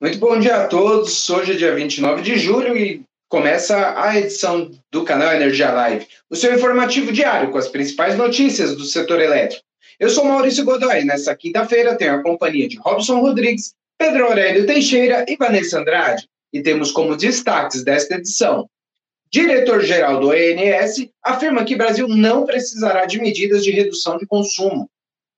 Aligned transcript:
Muito 0.00 0.16
bom 0.16 0.38
dia 0.40 0.56
a 0.56 0.66
todos. 0.66 1.28
Hoje 1.28 1.52
é 1.52 1.56
dia 1.56 1.74
29 1.74 2.22
de 2.22 2.38
julho 2.38 2.74
e 2.74 3.02
começa 3.28 4.00
a 4.00 4.18
edição 4.18 4.70
do 4.90 5.04
canal 5.04 5.34
Energia 5.34 5.70
Live, 5.70 6.06
o 6.30 6.34
seu 6.34 6.54
informativo 6.54 7.12
diário 7.12 7.50
com 7.50 7.58
as 7.58 7.68
principais 7.68 8.16
notícias 8.16 8.74
do 8.74 8.84
setor 8.84 9.20
elétrico. 9.20 9.62
Eu 9.98 10.08
sou 10.08 10.24
Maurício 10.24 10.64
Godoy. 10.64 11.04
Nessa 11.04 11.36
quinta-feira 11.36 11.98
tenho 11.98 12.14
a 12.14 12.22
companhia 12.22 12.66
de 12.66 12.78
Robson 12.78 13.20
Rodrigues, 13.20 13.74
Pedro 13.98 14.24
Aurélio 14.24 14.64
Teixeira 14.64 15.26
e 15.28 15.36
Vanessa 15.36 15.78
Andrade. 15.78 16.26
E 16.50 16.62
temos 16.62 16.90
como 16.92 17.14
destaques 17.14 17.84
desta 17.84 18.14
edição. 18.14 18.70
Diretor-geral 19.30 20.18
do 20.18 20.32
ENS 20.32 21.10
afirma 21.22 21.62
que 21.62 21.76
Brasil 21.76 22.08
não 22.08 22.46
precisará 22.46 23.04
de 23.04 23.20
medidas 23.20 23.62
de 23.62 23.70
redução 23.70 24.16
de 24.16 24.26
consumo. 24.26 24.88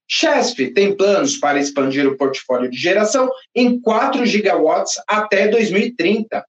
Chesf 0.09 0.57
tem 0.75 0.95
planos 0.97 1.37
para 1.37 1.59
expandir 1.59 2.07
o 2.07 2.17
portfólio 2.17 2.71
de 2.71 2.77
geração 2.77 3.31
em 3.55 3.81
4 3.81 4.27
gigawatts 4.27 4.95
até 5.07 5.49
2030. 5.49 6.45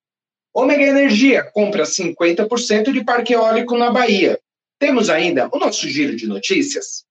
Ômega 0.54 0.84
Energia 0.84 1.44
compra 1.52 1.84
50% 1.84 2.92
de 2.92 3.04
parque 3.04 3.34
eólico 3.34 3.78
na 3.78 3.92
Bahia. 3.92 4.40
Temos 4.80 5.10
ainda 5.10 5.50
o 5.52 5.58
nosso 5.58 5.88
giro 5.88 6.16
de 6.16 6.28
notícias. 6.28 7.06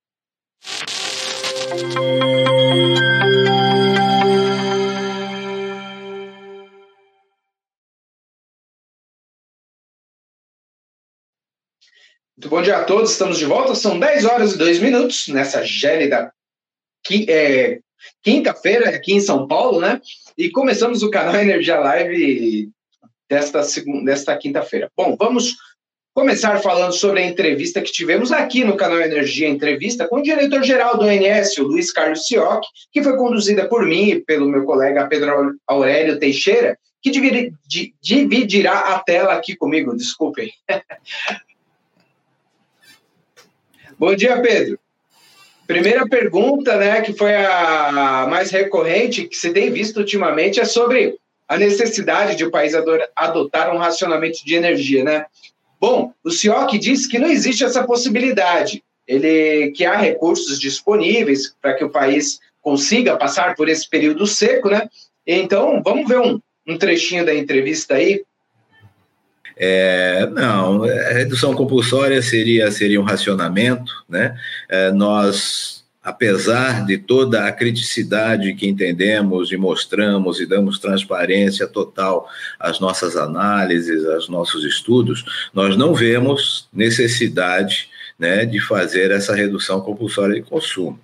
Muito 12.42 12.50
bom 12.50 12.60
dia 12.60 12.78
a 12.78 12.82
todos, 12.82 13.12
estamos 13.12 13.38
de 13.38 13.44
volta. 13.44 13.72
São 13.72 14.00
10 14.00 14.24
horas 14.24 14.54
e 14.54 14.58
2 14.58 14.80
minutos 14.80 15.28
nessa 15.28 15.64
gélida 15.64 16.32
é, 17.28 17.78
quinta-feira 18.20 18.90
aqui 18.90 19.12
em 19.12 19.20
São 19.20 19.46
Paulo, 19.46 19.80
né? 19.80 20.00
E 20.36 20.50
começamos 20.50 21.04
o 21.04 21.10
canal 21.10 21.36
Energia 21.36 21.78
Live 21.78 22.68
desta, 23.30 23.62
segunda, 23.62 24.10
desta 24.10 24.36
quinta-feira. 24.36 24.90
Bom, 24.96 25.14
vamos 25.16 25.54
começar 26.12 26.60
falando 26.60 26.92
sobre 26.94 27.20
a 27.20 27.26
entrevista 27.26 27.80
que 27.80 27.92
tivemos 27.92 28.32
aqui 28.32 28.64
no 28.64 28.76
canal 28.76 29.00
Energia 29.00 29.48
Entrevista 29.48 30.08
com 30.08 30.16
o 30.16 30.22
diretor-geral 30.22 30.98
do 30.98 31.04
ONS, 31.04 31.56
o 31.58 31.68
Luiz 31.68 31.92
Carlos 31.92 32.26
Sioc, 32.26 32.66
que 32.90 33.04
foi 33.04 33.16
conduzida 33.16 33.68
por 33.68 33.86
mim 33.86 34.08
e 34.08 34.20
pelo 34.20 34.48
meu 34.48 34.64
colega 34.64 35.06
Pedro 35.06 35.54
Aurélio 35.64 36.18
Teixeira, 36.18 36.76
que 37.00 37.12
dividirá 38.02 38.96
a 38.96 38.98
tela 38.98 39.32
aqui 39.32 39.54
comigo, 39.54 39.96
desculpem. 39.96 40.50
Bom 43.98 44.14
dia, 44.14 44.40
Pedro. 44.40 44.78
Primeira 45.66 46.06
pergunta, 46.06 46.76
né, 46.76 47.00
que 47.00 47.12
foi 47.12 47.34
a 47.34 48.26
mais 48.28 48.50
recorrente 48.50 49.28
que 49.28 49.36
se 49.36 49.52
tem 49.52 49.70
visto 49.70 49.98
ultimamente 49.98 50.60
é 50.60 50.64
sobre 50.64 51.16
a 51.48 51.56
necessidade 51.56 52.36
de 52.36 52.44
o 52.44 52.50
país 52.50 52.74
adotar 53.14 53.74
um 53.74 53.78
racionamento 53.78 54.44
de 54.44 54.54
energia, 54.54 55.04
né? 55.04 55.26
Bom, 55.80 56.12
o 56.24 56.30
CIOC 56.30 56.78
disse 56.78 57.08
que 57.08 57.18
não 57.18 57.28
existe 57.28 57.64
essa 57.64 57.84
possibilidade. 57.84 58.82
Ele 59.06 59.70
que 59.72 59.84
há 59.84 59.96
recursos 59.96 60.58
disponíveis 60.58 61.54
para 61.60 61.74
que 61.74 61.84
o 61.84 61.90
país 61.90 62.40
consiga 62.60 63.16
passar 63.16 63.54
por 63.54 63.68
esse 63.68 63.88
período 63.88 64.26
seco, 64.26 64.70
né? 64.70 64.88
Então, 65.26 65.82
vamos 65.84 66.08
ver 66.08 66.20
um, 66.20 66.40
um 66.66 66.78
trechinho 66.78 67.24
da 67.24 67.34
entrevista 67.34 67.94
aí 67.94 68.22
é, 69.56 70.26
não, 70.26 70.84
a 70.84 70.88
é, 70.88 71.12
redução 71.12 71.54
compulsória 71.54 72.20
seria, 72.22 72.70
seria 72.70 73.00
um 73.00 73.04
racionamento, 73.04 73.92
né? 74.08 74.36
É, 74.68 74.90
nós, 74.90 75.84
apesar 76.02 76.84
de 76.84 76.98
toda 76.98 77.46
a 77.46 77.52
criticidade 77.52 78.54
que 78.54 78.68
entendemos 78.68 79.52
e 79.52 79.56
mostramos 79.56 80.40
e 80.40 80.46
damos 80.46 80.78
transparência 80.78 81.66
total 81.66 82.28
às 82.58 82.80
nossas 82.80 83.16
análises, 83.16 84.04
aos 84.06 84.28
nossos 84.28 84.64
estudos, 84.64 85.24
nós 85.52 85.76
não 85.76 85.94
vemos 85.94 86.68
necessidade 86.72 87.88
né, 88.18 88.46
de 88.46 88.60
fazer 88.60 89.10
essa 89.10 89.34
redução 89.34 89.80
compulsória 89.80 90.34
de 90.34 90.42
consumo. 90.42 90.98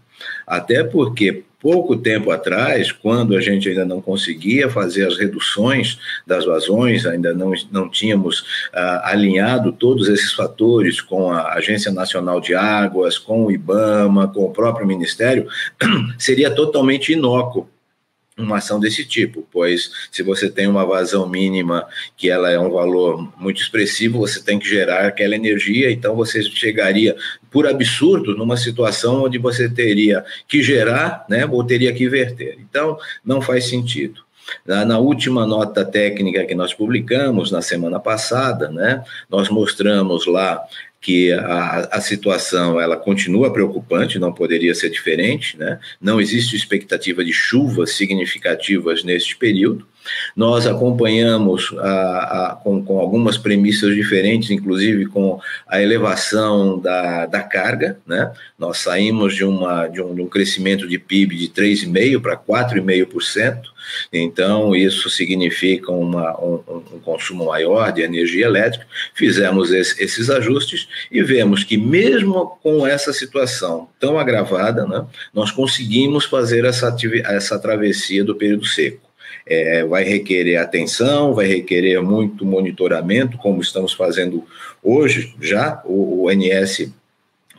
Até 0.46 0.82
porque 0.84 1.44
pouco 1.60 1.96
tempo 1.96 2.30
atrás, 2.30 2.92
quando 2.92 3.36
a 3.36 3.40
gente 3.40 3.68
ainda 3.68 3.84
não 3.84 4.00
conseguia 4.00 4.70
fazer 4.70 5.06
as 5.06 5.18
reduções 5.18 5.98
das 6.26 6.44
vazões, 6.44 7.04
ainda 7.04 7.34
não, 7.34 7.52
não 7.70 7.88
tínhamos 7.88 8.44
ah, 8.72 9.10
alinhado 9.10 9.72
todos 9.72 10.08
esses 10.08 10.32
fatores 10.32 11.00
com 11.00 11.32
a 11.32 11.54
Agência 11.54 11.90
Nacional 11.90 12.40
de 12.40 12.54
Águas, 12.54 13.18
com 13.18 13.44
o 13.44 13.50
IBAMA, 13.50 14.28
com 14.28 14.44
o 14.44 14.52
próprio 14.52 14.86
Ministério, 14.86 15.48
seria 16.18 16.50
totalmente 16.50 17.12
inócuo 17.12 17.68
uma 18.38 18.58
ação 18.58 18.78
desse 18.78 19.04
tipo, 19.04 19.46
pois 19.50 19.90
se 20.12 20.22
você 20.22 20.48
tem 20.48 20.66
uma 20.66 20.86
vazão 20.86 21.28
mínima 21.28 21.86
que 22.16 22.30
ela 22.30 22.50
é 22.50 22.58
um 22.58 22.70
valor 22.70 23.30
muito 23.36 23.60
expressivo, 23.60 24.20
você 24.20 24.40
tem 24.40 24.58
que 24.58 24.68
gerar 24.68 25.06
aquela 25.06 25.34
energia, 25.34 25.90
então 25.90 26.14
você 26.14 26.42
chegaria 26.42 27.16
por 27.50 27.66
absurdo 27.66 28.36
numa 28.36 28.56
situação 28.56 29.24
onde 29.24 29.38
você 29.38 29.68
teria 29.68 30.24
que 30.46 30.62
gerar, 30.62 31.26
né, 31.28 31.44
ou 31.46 31.64
teria 31.64 31.92
que 31.92 32.08
verter. 32.08 32.58
Então, 32.60 32.98
não 33.24 33.40
faz 33.40 33.68
sentido. 33.68 34.22
Na, 34.64 34.98
última 34.98 35.46
nota 35.46 35.84
técnica 35.84 36.44
que 36.44 36.54
nós 36.54 36.72
publicamos 36.72 37.50
na 37.50 37.60
semana 37.60 38.00
passada, 38.00 38.70
né, 38.70 39.04
nós 39.28 39.48
mostramos 39.50 40.26
lá 40.26 40.62
que 41.00 41.32
a, 41.32 41.88
a 41.92 42.00
situação 42.00 42.80
ela 42.80 42.96
continua 42.96 43.52
preocupante, 43.52 44.18
não 44.18 44.32
poderia 44.32 44.74
ser 44.74 44.90
diferente, 44.90 45.56
né? 45.56 45.78
não 46.00 46.20
existe 46.20 46.56
expectativa 46.56 47.24
de 47.24 47.32
chuvas 47.32 47.92
significativas 47.92 49.04
neste 49.04 49.36
período. 49.36 49.86
Nós 50.36 50.66
acompanhamos 50.66 51.74
a, 51.78 52.52
a, 52.52 52.56
com, 52.56 52.82
com, 52.84 52.98
algumas 52.98 53.36
premissas 53.36 53.94
diferentes, 53.94 54.50
inclusive 54.50 55.06
com 55.06 55.40
a 55.66 55.82
elevação 55.82 56.78
da, 56.78 57.26
da 57.26 57.42
carga. 57.42 57.98
Né? 58.06 58.32
Nós 58.58 58.78
saímos 58.78 59.34
de, 59.34 59.44
uma, 59.44 59.86
de, 59.88 60.00
um, 60.00 60.14
de 60.14 60.22
um 60.22 60.26
crescimento 60.26 60.86
de 60.86 60.98
PIB 60.98 61.36
de 61.36 61.48
3,5% 61.48 62.20
para 62.20 62.36
4,5%. 62.36 63.62
Então, 64.12 64.74
isso 64.74 65.08
significa 65.08 65.90
uma, 65.90 66.38
um, 66.40 66.62
um, 66.68 67.00
consumo 67.00 67.46
maior 67.46 67.92
de 67.92 68.02
energia 68.02 68.46
elétrica. 68.46 68.86
Fizemos 69.14 69.72
esse, 69.72 70.02
esses 70.02 70.30
ajustes 70.30 70.88
e 71.10 71.22
vemos 71.22 71.64
que, 71.64 71.76
mesmo 71.76 72.58
com 72.62 72.86
essa 72.86 73.12
situação 73.12 73.88
tão 73.98 74.18
agravada, 74.18 74.86
né, 74.86 75.06
nós 75.32 75.50
conseguimos 75.50 76.24
fazer 76.24 76.64
essa, 76.64 76.94
essa 77.24 77.58
travessia 77.58 78.24
do 78.24 78.34
período 78.34 78.66
seco. 78.66 79.07
É, 79.46 79.84
vai 79.84 80.04
requerer 80.04 80.56
atenção, 80.56 81.34
vai 81.34 81.46
requerer 81.46 82.02
muito 82.02 82.44
monitoramento, 82.44 83.38
como 83.38 83.60
estamos 83.60 83.92
fazendo 83.92 84.44
hoje 84.82 85.34
já. 85.40 85.82
O, 85.84 86.24
o 86.24 86.30
NS 86.30 86.92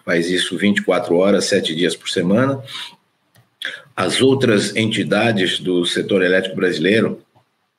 faz 0.06 0.30
isso 0.30 0.58
24 0.58 1.16
horas, 1.16 1.46
7 1.46 1.76
dias 1.76 1.96
por 1.96 2.10
semana 2.10 2.62
as 4.00 4.22
outras 4.22 4.74
entidades 4.78 5.60
do 5.60 5.86
setor 5.86 6.24
elétrico 6.24 6.56
brasileiro, 6.56 7.22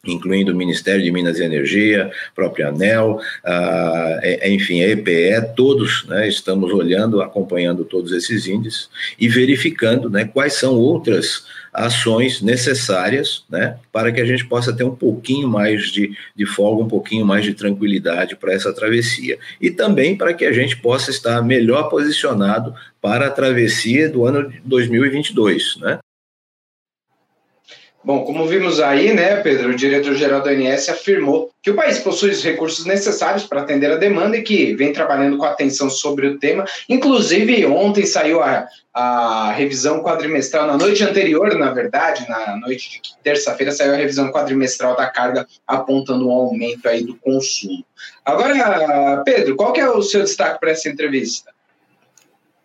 incluindo 0.07 0.53
o 0.53 0.57
Ministério 0.57 1.03
de 1.03 1.13
Minas 1.13 1.39
e 1.39 1.45
Energia, 1.45 2.11
própria 2.35 2.69
ANEL, 2.69 3.21
uh, 3.45 4.49
enfim, 4.49 4.83
a 4.83 4.89
EPE, 4.89 5.55
todos 5.55 6.07
né, 6.07 6.27
estamos 6.27 6.73
olhando, 6.73 7.21
acompanhando 7.21 7.85
todos 7.85 8.13
esses 8.13 8.47
índices 8.47 8.89
e 9.19 9.29
verificando 9.29 10.09
né, 10.09 10.25
quais 10.25 10.55
são 10.55 10.75
outras 10.75 11.45
ações 11.73 12.41
necessárias 12.41 13.45
né, 13.49 13.77
para 13.93 14.11
que 14.11 14.21
a 14.21 14.25
gente 14.25 14.45
possa 14.47 14.73
ter 14.73 14.85
um 14.85 14.95
pouquinho 14.95 15.49
mais 15.49 15.91
de, 15.91 16.17
de 16.35 16.47
folga, 16.47 16.83
um 16.83 16.89
pouquinho 16.89 17.25
mais 17.25 17.45
de 17.45 17.55
tranquilidade 17.55 18.37
para 18.37 18.53
essa 18.53 18.73
travessia. 18.73 19.39
E 19.61 19.71
também 19.71 20.17
para 20.17 20.35
que 20.35 20.45
a 20.45 20.53
gente 20.53 20.77
possa 20.77 21.11
estar 21.11 21.41
melhor 21.43 21.89
posicionado 21.89 22.75
para 23.01 23.27
a 23.27 23.31
travessia 23.31 24.09
do 24.09 24.27
ano 24.27 24.51
de 24.51 24.61
2022. 24.65 25.77
Né? 25.77 25.99
Bom, 28.03 28.25
como 28.25 28.47
vimos 28.47 28.81
aí, 28.81 29.13
né, 29.13 29.37
Pedro, 29.37 29.69
o 29.69 29.77
diretor-geral 29.77 30.41
da 30.41 30.53
ANS 30.53 30.89
afirmou 30.89 31.51
que 31.63 31.71
o 31.71 31.75
país 31.75 31.99
possui 31.99 32.31
os 32.31 32.43
recursos 32.43 32.87
necessários 32.87 33.45
para 33.45 33.61
atender 33.61 33.93
a 33.93 33.97
demanda 33.97 34.39
e 34.39 34.43
que 34.43 34.75
vem 34.75 34.91
trabalhando 34.91 35.37
com 35.37 35.45
atenção 35.45 35.91
sobre 35.91 36.27
o 36.27 36.39
tema. 36.39 36.65
Inclusive, 36.89 37.67
ontem 37.67 38.07
saiu 38.07 38.43
a, 38.43 38.67
a 38.95 39.53
revisão 39.53 40.03
quadrimestral, 40.03 40.67
na 40.67 40.79
noite 40.79 41.05
anterior, 41.05 41.55
na 41.59 41.73
verdade, 41.73 42.27
na 42.27 42.57
noite 42.57 43.03
de 43.03 43.23
terça-feira, 43.23 43.71
saiu 43.71 43.93
a 43.93 43.97
revisão 43.97 44.33
quadrimestral 44.33 44.97
da 44.97 45.07
carga, 45.07 45.47
apontando 45.67 46.27
um 46.27 46.33
aumento 46.33 46.89
aí 46.89 47.05
do 47.05 47.15
consumo. 47.17 47.85
Agora, 48.25 49.23
Pedro, 49.27 49.57
qual 49.57 49.75
que 49.75 49.81
é 49.81 49.91
o 49.91 50.01
seu 50.01 50.23
destaque 50.23 50.59
para 50.59 50.71
essa 50.71 50.89
entrevista? 50.89 51.53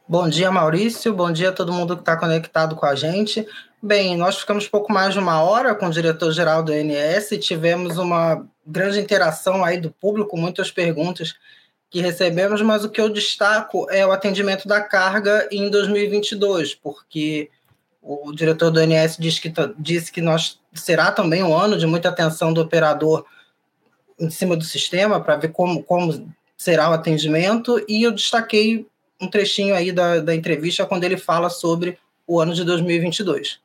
Bom 0.07 0.29
dia, 0.29 0.51
Maurício. 0.51 1.11
Bom 1.13 1.31
dia 1.31 1.49
a 1.49 1.51
todo 1.51 1.73
mundo 1.73 1.95
que 1.95 2.03
está 2.03 2.15
conectado 2.15 2.75
com 2.75 2.85
a 2.85 2.93
gente. 2.93 3.45
Bem, 3.85 4.17
nós 4.17 4.39
ficamos 4.39 4.67
pouco 4.67 4.91
mais 4.91 5.13
de 5.13 5.19
uma 5.19 5.43
hora 5.43 5.75
com 5.75 5.85
o 5.85 5.91
diretor-geral 5.91 6.63
do 6.63 6.73
INS 6.73 7.31
e 7.31 7.37
tivemos 7.37 7.99
uma 7.99 8.43
grande 8.65 8.99
interação 8.99 9.63
aí 9.63 9.79
do 9.79 9.91
público, 9.91 10.35
muitas 10.35 10.71
perguntas 10.71 11.35
que 11.91 12.01
recebemos, 12.01 12.63
mas 12.63 12.83
o 12.83 12.89
que 12.89 12.99
eu 12.99 13.09
destaco 13.09 13.87
é 13.91 14.03
o 14.03 14.11
atendimento 14.11 14.67
da 14.67 14.81
carga 14.81 15.47
em 15.51 15.69
2022, 15.69 16.73
porque 16.73 17.51
o 18.01 18.31
diretor 18.33 18.71
do 18.71 18.81
INS 18.81 19.17
disse 19.19 19.39
que, 19.39 19.53
disse 19.77 20.11
que 20.11 20.19
nós 20.19 20.59
será 20.73 21.11
também 21.11 21.43
um 21.43 21.55
ano 21.55 21.77
de 21.77 21.85
muita 21.85 22.09
atenção 22.09 22.51
do 22.51 22.61
operador 22.61 23.23
em 24.19 24.31
cima 24.31 24.57
do 24.57 24.63
sistema 24.63 25.21
para 25.21 25.35
ver 25.35 25.49
como, 25.49 25.83
como 25.83 26.33
será 26.57 26.89
o 26.89 26.93
atendimento. 26.93 27.79
E 27.87 28.01
eu 28.01 28.11
destaquei 28.11 28.87
um 29.21 29.29
trechinho 29.29 29.75
aí 29.75 29.91
da, 29.91 30.21
da 30.21 30.33
entrevista 30.33 30.87
quando 30.87 31.03
ele 31.03 31.17
fala 31.17 31.51
sobre 31.51 31.99
o 32.25 32.39
ano 32.39 32.55
de 32.55 32.63
2022. 32.63 33.63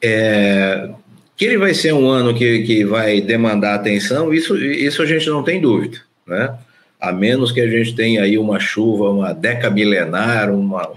É, 0.00 0.90
que 1.36 1.44
ele 1.44 1.58
vai 1.58 1.74
ser 1.74 1.92
um 1.92 2.08
ano 2.08 2.34
que, 2.34 2.62
que 2.62 2.84
vai 2.84 3.20
demandar 3.20 3.74
atenção, 3.74 4.32
isso, 4.32 4.56
isso 4.56 5.02
a 5.02 5.06
gente 5.06 5.28
não 5.28 5.42
tem 5.42 5.60
dúvida, 5.60 5.98
né? 6.26 6.56
A 7.00 7.12
menos 7.12 7.52
que 7.52 7.60
a 7.60 7.68
gente 7.68 7.94
tenha 7.94 8.22
aí 8.22 8.38
uma 8.38 8.58
chuva, 8.58 9.10
uma 9.10 9.32
década 9.32 9.74
milenar, 9.74 10.50
uma, 10.50 10.90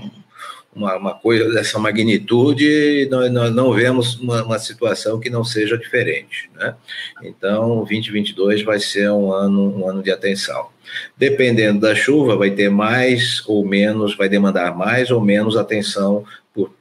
uma, 0.74 0.96
uma 0.96 1.14
coisa 1.16 1.52
dessa 1.52 1.80
magnitude, 1.80 3.08
nós, 3.10 3.32
nós 3.32 3.54
não 3.54 3.74
vemos 3.74 4.16
uma, 4.20 4.44
uma, 4.44 4.60
situação 4.60 5.20
que 5.20 5.30
não 5.30 5.44
seja 5.44 5.78
diferente, 5.78 6.50
né? 6.56 6.76
Então, 7.24 7.78
2022 7.78 8.64
vai 8.64 8.80
ser 8.80 9.10
um 9.12 9.34
ano, 9.34 9.80
um 9.80 9.90
ano 9.90 10.04
de 10.04 10.12
atenção. 10.12 10.68
Dependendo 11.18 11.82
da 11.82 11.96
chuva, 11.96 12.38
vai 12.38 12.52
ter 12.52 12.70
mais 12.70 13.44
ou 13.48 13.66
menos, 13.66 14.16
vai 14.16 14.30
demandar 14.30 14.78
mais 14.78 15.10
ou 15.10 15.20
menos 15.20 15.58
atenção 15.58 16.24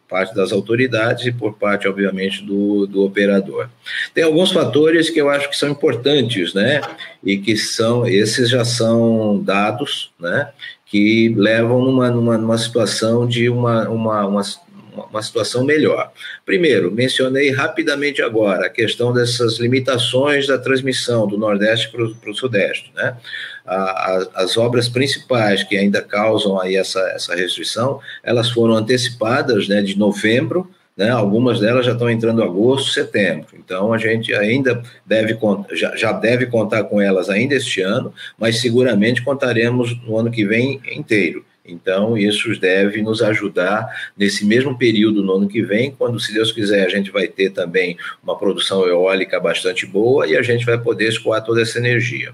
parte 0.08 0.34
das 0.34 0.52
autoridades 0.52 1.26
e 1.26 1.32
por 1.32 1.54
parte, 1.54 1.88
obviamente, 1.88 2.42
do, 2.42 2.86
do 2.86 3.04
operador. 3.04 3.68
Tem 4.14 4.24
alguns 4.24 4.52
fatores 4.52 5.10
que 5.10 5.20
eu 5.20 5.28
acho 5.28 5.48
que 5.50 5.56
são 5.56 5.68
importantes, 5.68 6.54
né? 6.54 6.80
E 7.24 7.36
que 7.36 7.56
são, 7.56 8.06
esses 8.06 8.48
já 8.48 8.64
são 8.64 9.42
dados, 9.42 10.10
né? 10.18 10.50
Que 10.86 11.34
levam 11.36 11.84
numa, 11.84 12.10
numa, 12.10 12.38
numa 12.38 12.58
situação 12.58 13.26
de 13.26 13.48
uma, 13.48 13.88
uma, 13.88 14.26
uma 14.26 14.42
uma 15.04 15.22
situação 15.22 15.64
melhor. 15.64 16.10
Primeiro, 16.44 16.90
mencionei 16.90 17.50
rapidamente 17.50 18.22
agora 18.22 18.66
a 18.66 18.70
questão 18.70 19.12
dessas 19.12 19.58
limitações 19.58 20.46
da 20.46 20.58
transmissão 20.58 21.26
do 21.26 21.36
Nordeste 21.36 21.90
para 21.90 22.30
o 22.30 22.34
Sudeste. 22.34 22.90
Né? 22.94 23.16
as 23.66 24.56
obras 24.56 24.88
principais 24.88 25.64
que 25.64 25.76
ainda 25.76 26.00
causam 26.00 26.60
aí 26.60 26.76
essa, 26.76 27.00
essa 27.10 27.34
restrição, 27.34 28.00
elas 28.22 28.48
foram 28.50 28.74
antecipadas 28.74 29.66
né, 29.66 29.82
de 29.82 29.98
novembro, 29.98 30.70
né, 30.96 31.10
algumas 31.10 31.60
delas 31.60 31.84
já 31.84 31.92
estão 31.92 32.08
entrando 32.08 32.40
em 32.40 32.44
agosto, 32.44 32.92
setembro. 32.92 33.48
Então 33.54 33.92
a 33.92 33.98
gente 33.98 34.32
ainda 34.32 34.82
deve 35.04 35.36
já, 35.72 35.94
já 35.94 36.12
deve 36.12 36.46
contar 36.46 36.84
com 36.84 37.00
elas 37.00 37.28
ainda 37.28 37.54
este 37.54 37.82
ano, 37.82 38.14
mas 38.38 38.60
seguramente 38.60 39.22
contaremos 39.22 39.94
no 40.04 40.16
ano 40.16 40.30
que 40.30 40.46
vem 40.46 40.80
inteiro. 40.90 41.44
Então, 41.66 42.16
isso 42.16 42.58
deve 42.58 43.02
nos 43.02 43.22
ajudar 43.22 43.86
nesse 44.16 44.44
mesmo 44.44 44.76
período 44.76 45.22
no 45.22 45.34
ano 45.34 45.48
que 45.48 45.62
vem, 45.62 45.90
quando, 45.90 46.20
se 46.20 46.32
Deus 46.32 46.52
quiser, 46.52 46.84
a 46.84 46.88
gente 46.88 47.10
vai 47.10 47.28
ter 47.28 47.50
também 47.50 47.96
uma 48.22 48.38
produção 48.38 48.86
eólica 48.86 49.40
bastante 49.40 49.86
boa 49.86 50.26
e 50.26 50.36
a 50.36 50.42
gente 50.42 50.64
vai 50.64 50.78
poder 50.78 51.08
escoar 51.08 51.44
toda 51.44 51.62
essa 51.62 51.78
energia. 51.78 52.32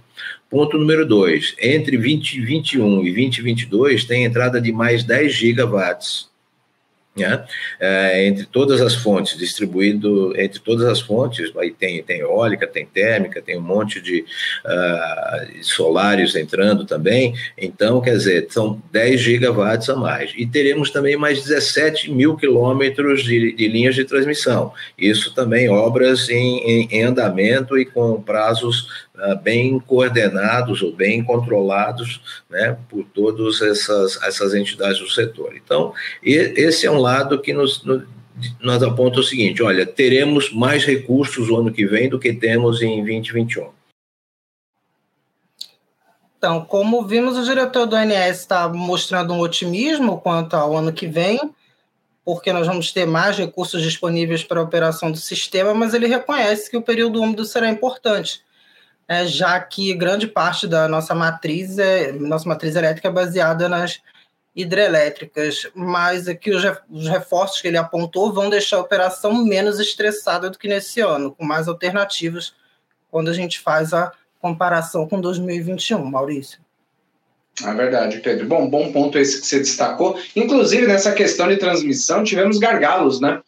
Ponto 0.51 0.77
número 0.77 1.07
dois: 1.07 1.55
entre 1.61 1.97
2021 1.97 3.07
e 3.07 3.15
2022 3.15 4.05
tem 4.05 4.25
entrada 4.25 4.61
de 4.61 4.71
mais 4.73 5.05
10 5.05 5.33
gigawatts 5.33 6.32
né? 7.15 7.45
É, 7.79 8.27
entre 8.27 8.47
todas 8.47 8.81
as 8.81 8.95
fontes, 8.95 9.37
distribuído 9.37 10.33
entre 10.41 10.59
todas 10.61 10.87
as 10.87 11.01
fontes, 11.01 11.55
aí 11.57 11.71
tem, 11.71 12.03
tem 12.03 12.21
eólica, 12.21 12.67
tem 12.67 12.87
térmica, 12.87 13.43
tem 13.43 13.59
um 13.59 13.63
monte 13.63 14.01
de 14.01 14.25
uh, 14.65 15.63
solares 15.65 16.35
entrando 16.35 16.87
também, 16.87 17.35
então, 17.57 18.01
quer 18.01 18.13
dizer, 18.13 18.47
são 18.49 18.83
10 18.91 19.21
gigawatts 19.21 19.91
a 19.91 19.97
mais. 19.97 20.33
E 20.37 20.47
teremos 20.47 20.91
também 20.91 21.17
mais 21.17 21.43
17 21.43 22.11
mil 22.11 22.35
quilômetros 22.35 23.23
de, 23.23 23.53
de 23.53 23.69
linhas 23.69 23.95
de 23.95 24.05
transmissão, 24.05 24.73
isso 24.97 25.35
também 25.35 25.69
obras 25.69 26.31
em, 26.31 26.59
em, 26.59 26.89
em 26.91 27.03
andamento 27.03 27.79
e 27.79 27.85
com 27.85 28.23
prazos 28.23 28.89
bem 29.43 29.79
coordenados 29.79 30.83
ou 30.83 30.93
bem 30.93 31.23
controlados 31.23 32.21
né, 32.51 32.77
por 32.89 33.05
todas 33.05 33.63
essas, 33.63 34.21
essas 34.23 34.55
entidades 34.55 34.99
do 34.99 35.09
setor. 35.09 35.55
Então, 35.57 35.95
esse 36.23 36.87
é 36.87 36.91
um 36.91 36.99
lado 36.99 37.41
que 37.41 37.53
nos, 37.53 37.85
nos 38.61 38.83
aponta 38.83 39.21
o 39.21 39.23
seguinte: 39.23 39.63
olha, 39.63 39.87
teremos 39.87 40.53
mais 40.53 40.85
recursos 40.85 41.49
o 41.49 41.57
ano 41.57 41.73
que 41.73 41.87
vem 41.87 42.09
do 42.09 42.19
que 42.19 42.33
temos 42.33 42.83
em 42.83 42.97
2021. 42.97 43.69
Então, 46.43 46.65
como 46.65 47.07
vimos, 47.07 47.39
o 47.39 47.45
diretor 47.45 47.87
do 47.87 47.95
ONS 47.95 48.41
está 48.41 48.69
mostrando 48.69 49.33
um 49.33 49.39
otimismo 49.39 50.21
quanto 50.21 50.55
ao 50.55 50.77
ano 50.77 50.93
que 50.93 51.07
vem, 51.07 51.39
porque 52.25 52.53
nós 52.53 52.67
vamos 52.67 52.91
ter 52.91 53.07
mais 53.07 53.39
recursos 53.39 53.81
disponíveis 53.81 54.43
para 54.43 54.59
a 54.59 54.65
operação 54.65 55.13
do 55.13 55.19
sistema, 55.19 55.73
mas 55.73 55.95
ele 55.95 56.09
reconhece 56.09 56.69
que 56.69 56.77
o 56.77 56.83
período 56.83 57.23
úmido 57.23 57.45
será 57.45 57.69
importante, 57.69 58.43
né, 59.13 59.27
já 59.27 59.61
que 59.61 59.93
grande 59.93 60.27
parte 60.27 60.67
da 60.67 60.89
nossa 60.89 61.15
matriz, 61.15 61.79
é, 61.79 62.13
nossa 62.13 62.49
matriz 62.49 62.75
elétrica 62.75 63.09
é 63.09 63.11
baseada 63.11 63.69
nas 63.69 64.01
hidrelétricas, 64.57 65.69
mas 65.75 66.27
aqui 66.29 66.51
os 66.51 67.09
reforços 67.09 67.61
que 67.61 67.69
ele 67.69 67.77
apontou 67.77 68.33
vão 68.33 68.49
deixar 68.49 68.79
a 68.79 68.81
operação 68.81 69.45
menos 69.45 69.79
estressada 69.79 70.49
do 70.49 70.59
que 70.59 70.67
nesse 70.67 71.01
ano, 71.01 71.31
com 71.31 71.45
mais 71.45 71.69
alternativas 71.69 72.55
quando 73.11 73.29
a 73.29 73.35
gente 73.35 73.61
faz 73.61 73.93
a 73.93 74.11
comparação 74.41 75.07
com 75.07 75.21
2021, 75.21 76.03
Maurício. 76.03 76.59
É 77.63 77.75
verdade, 77.75 78.19
Pedro. 78.21 78.47
Bom, 78.47 78.67
bom 78.67 78.93
ponto 78.93 79.19
esse 79.19 79.43
que 79.43 79.47
você 79.47 79.59
destacou. 79.59 80.19
Inclusive, 80.35 80.87
nessa 80.87 81.13
questão 81.13 81.49
de 81.49 81.59
transmissão, 81.59 82.25
tivemos 82.25 82.59
gargalos, 82.59 83.21
né? 83.21 83.43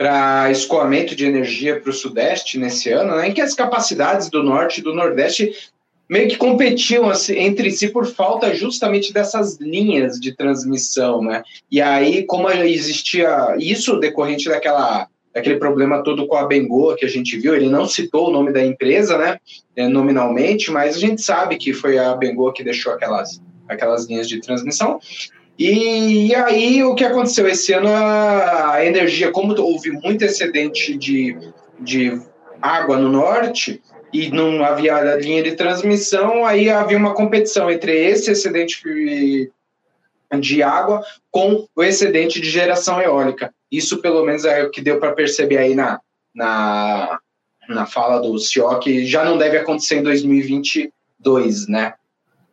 Para 0.00 0.50
escoamento 0.50 1.14
de 1.14 1.26
energia 1.26 1.78
para 1.78 1.90
o 1.90 1.92
Sudeste 1.92 2.56
nesse 2.56 2.88
ano, 2.90 3.16
né, 3.16 3.28
em 3.28 3.34
que 3.34 3.40
as 3.42 3.52
capacidades 3.52 4.30
do 4.30 4.42
Norte 4.42 4.80
e 4.80 4.82
do 4.82 4.94
Nordeste 4.94 5.52
meio 6.08 6.26
que 6.26 6.38
competiam 6.38 7.10
assim, 7.10 7.38
entre 7.38 7.70
si 7.70 7.88
por 7.88 8.06
falta 8.06 8.54
justamente 8.54 9.12
dessas 9.12 9.60
linhas 9.60 10.18
de 10.18 10.34
transmissão, 10.34 11.22
né? 11.22 11.42
E 11.70 11.82
aí, 11.82 12.24
como 12.24 12.50
existia 12.50 13.54
isso 13.58 14.00
decorrente 14.00 14.48
daquela 14.48 15.06
daquele 15.34 15.56
problema 15.56 16.02
todo 16.02 16.26
com 16.26 16.36
a 16.36 16.46
Bengoa 16.46 16.96
que 16.96 17.04
a 17.04 17.08
gente 17.08 17.38
viu, 17.38 17.54
ele 17.54 17.68
não 17.68 17.86
citou 17.86 18.28
o 18.28 18.32
nome 18.32 18.52
da 18.52 18.64
empresa, 18.64 19.16
né, 19.16 19.38
é, 19.76 19.86
nominalmente, 19.86 20.70
mas 20.70 20.96
a 20.96 20.98
gente 20.98 21.22
sabe 21.22 21.56
que 21.56 21.72
foi 21.72 21.98
a 21.98 22.14
Bengoa 22.14 22.52
que 22.52 22.64
deixou 22.64 22.92
aquelas, 22.92 23.40
aquelas 23.68 24.06
linhas 24.06 24.28
de 24.28 24.40
transmissão. 24.40 24.98
E, 25.60 26.28
e 26.28 26.34
aí, 26.34 26.82
o 26.82 26.94
que 26.94 27.04
aconteceu 27.04 27.46
esse 27.46 27.74
ano, 27.74 27.90
a 27.90 28.82
energia, 28.82 29.30
como 29.30 29.54
houve 29.60 29.90
muito 29.90 30.24
excedente 30.24 30.96
de, 30.96 31.36
de 31.78 32.18
água 32.62 32.96
no 32.96 33.10
norte, 33.10 33.82
e 34.10 34.30
não 34.30 34.64
havia 34.64 35.16
linha 35.16 35.42
de 35.42 35.52
transmissão, 35.52 36.46
aí 36.46 36.70
havia 36.70 36.96
uma 36.96 37.12
competição 37.12 37.70
entre 37.70 37.92
esse 37.94 38.30
excedente 38.30 39.52
de 40.38 40.62
água 40.62 41.02
com 41.30 41.66
o 41.76 41.82
excedente 41.82 42.40
de 42.40 42.48
geração 42.48 42.98
eólica. 42.98 43.52
Isso, 43.70 44.00
pelo 44.00 44.24
menos, 44.24 44.46
é 44.46 44.64
o 44.64 44.70
que 44.70 44.80
deu 44.80 44.98
para 44.98 45.12
perceber 45.12 45.58
aí 45.58 45.74
na, 45.74 46.00
na, 46.34 47.20
na 47.68 47.84
fala 47.84 48.18
do 48.18 48.38
CIO, 48.38 48.78
que 48.78 49.04
já 49.04 49.26
não 49.26 49.36
deve 49.36 49.58
acontecer 49.58 49.96
em 49.96 50.02
2022, 50.02 51.68
né? 51.68 51.92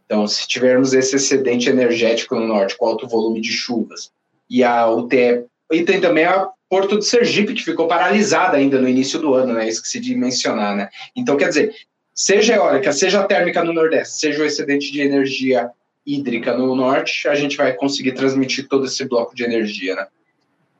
Então, 0.07 0.25
se 0.25 0.47
tivermos 0.47 0.93
esse 0.93 1.17
excedente 1.17 1.69
energético 1.69 2.33
no 2.35 2.47
norte, 2.47 2.77
com 2.77 2.87
alto 2.87 3.05
volume 3.05 3.41
de 3.41 3.51
chuvas, 3.51 4.09
e 4.49 4.63
a 4.63 4.89
UTE, 4.89 5.43
e 5.69 5.83
tem 5.83 5.99
também 5.99 6.23
a 6.23 6.47
Porto 6.69 6.97
de 6.97 7.05
Sergipe, 7.05 7.53
que 7.53 7.63
ficou 7.63 7.87
paralisada 7.87 8.55
ainda 8.55 8.79
no 8.79 8.87
início 8.87 9.19
do 9.19 9.33
ano, 9.33 9.53
né? 9.53 9.67
Esqueci 9.67 9.99
de 9.99 10.15
mencionar, 10.15 10.75
né? 10.75 10.89
Então, 11.13 11.35
quer 11.35 11.49
dizer, 11.49 11.75
seja 12.15 12.55
eólica, 12.55 12.93
seja 12.93 13.23
térmica 13.23 13.63
no 13.63 13.73
Nordeste, 13.73 14.17
seja 14.17 14.41
o 14.41 14.45
excedente 14.45 14.91
de 14.91 15.01
energia 15.01 15.69
hídrica 16.05 16.57
no 16.57 16.73
Norte, 16.73 17.27
a 17.27 17.35
gente 17.35 17.57
vai 17.57 17.73
conseguir 17.73 18.13
transmitir 18.13 18.67
todo 18.69 18.85
esse 18.85 19.03
bloco 19.03 19.35
de 19.35 19.43
energia, 19.43 19.93
né? 19.93 20.07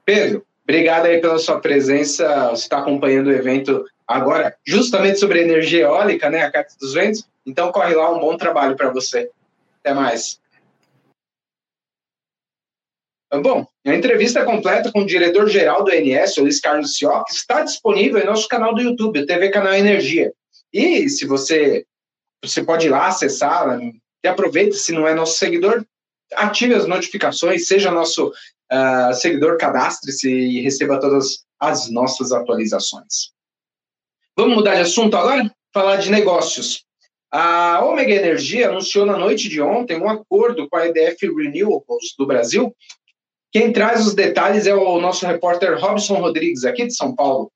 Pedro, 0.05 0.46
obrigado 0.63 1.05
aí 1.05 1.19
pela 1.19 1.38
sua 1.38 1.60
presença. 1.60 2.50
Você 2.51 2.63
está 2.63 2.77
acompanhando 2.77 3.27
o 3.27 3.34
evento 3.34 3.86
agora, 4.08 4.56
justamente 4.66 5.20
sobre 5.20 5.42
energia 5.42 5.84
eólica, 5.84 6.30
né? 6.30 6.44
A 6.44 6.52
Carta 6.52 6.74
dos 6.80 6.94
Ventos. 6.94 7.28
Então, 7.46 7.72
corre 7.72 7.94
lá, 7.94 8.12
um 8.12 8.20
bom 8.20 8.38
trabalho 8.38 8.76
para 8.76 8.90
você. 8.90 9.30
Até 9.80 9.94
mais. 9.94 10.40
Bom, 13.42 13.68
a 13.86 13.94
entrevista 13.94 14.46
completa 14.46 14.90
com 14.92 15.02
o 15.02 15.06
diretor-geral 15.06 15.84
do 15.84 15.94
INS, 15.94 16.38
o 16.38 16.44
Luiz 16.44 16.62
Carlos 16.62 16.96
Sioc, 16.96 17.30
está 17.30 17.62
disponível 17.62 18.22
em 18.22 18.26
nosso 18.26 18.48
canal 18.48 18.74
do 18.74 18.82
YouTube, 18.82 19.20
o 19.20 19.26
TV 19.26 19.50
Canal 19.50 19.74
Energia. 19.74 20.32
E 20.72 21.10
se 21.10 21.26
você, 21.26 21.86
você 22.44 22.64
pode 22.64 22.88
ir 22.88 22.90
lá 22.90 23.08
acessar, 23.08 23.80
e 24.24 24.28
aproveita, 24.28 24.76
se 24.76 24.94
não 24.94 25.06
é 25.06 25.14
nosso 25.14 25.38
seguidor, 25.38 25.86
ative 26.34 26.74
as 26.74 26.88
notificações, 26.88 27.68
seja 27.68 27.92
nosso 27.92 28.30
uh, 28.30 29.14
seguidor, 29.14 29.58
cadastre-se 29.58 30.30
e 30.30 30.62
receba 30.62 31.00
todas 31.00 31.46
as 31.60 31.90
nossas 31.90 32.32
atualizações. 32.32 33.32
Vamos 34.38 34.56
mudar 34.56 34.75
de 34.75 34.82
assunto 34.82 35.17
agora? 35.17 35.51
Falar 35.74 35.98
de 35.98 36.12
negócios. 36.12 36.86
A 37.32 37.84
Omega 37.84 38.13
Energia 38.13 38.70
anunciou 38.70 39.06
na 39.06 39.17
noite 39.17 39.50
de 39.50 39.60
ontem 39.60 40.00
um 40.00 40.10
acordo 40.10 40.70
com 40.70 40.77
a 40.77 40.88
EDF 40.88 41.27
Renewables 41.36 42.15
do 42.17 42.25
Brasil 42.25 42.74
quem 43.51 43.72
traz 43.72 44.06
os 44.06 44.13
detalhes 44.13 44.67
é 44.67 44.75
o 44.75 45.00
nosso 45.00 45.25
repórter 45.25 45.79
Robson 45.79 46.15
Rodrigues, 46.15 46.65
aqui 46.65 46.86
de 46.86 46.96
São 46.96 47.15
Paulo. 47.15 47.51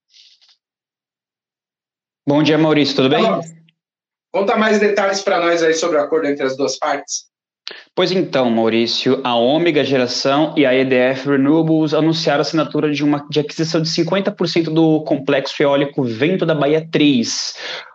Bom 2.26 2.42
dia, 2.42 2.56
Maurício, 2.56 2.96
tudo 2.96 3.10
bem? 3.10 3.22
Conta 4.32 4.56
mais 4.56 4.80
detalhes 4.80 5.20
para 5.20 5.38
nós 5.38 5.62
aí 5.62 5.74
sobre 5.74 5.98
o 5.98 6.00
acordo 6.00 6.26
entre 6.26 6.44
as 6.44 6.56
duas 6.56 6.78
partes. 6.78 7.26
Pois 7.94 8.10
então, 8.10 8.48
Maurício, 8.48 9.20
a 9.22 9.36
Ômega 9.36 9.84
Geração 9.84 10.54
e 10.56 10.64
a 10.64 10.74
EDF 10.74 11.28
Renewables 11.28 11.92
anunciaram 11.92 12.38
a 12.38 12.40
assinatura 12.40 12.90
de 12.90 13.04
uma 13.04 13.26
de 13.28 13.38
aquisição 13.38 13.82
de 13.82 13.88
50% 13.90 14.72
do 14.72 15.04
complexo 15.04 15.62
eólico 15.62 16.02
Vento 16.02 16.46
da 16.46 16.54
Bahia 16.54 16.88
3. 16.90 17.54